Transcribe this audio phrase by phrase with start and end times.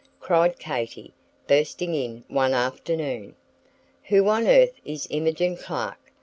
[0.19, 1.13] cried Katy,
[1.45, 3.35] bursting in one afternoon.
[4.05, 6.11] "Who on earth is Imogen Clark?